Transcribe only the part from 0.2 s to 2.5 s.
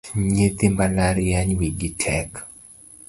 Nyithi mbalariany wigi tek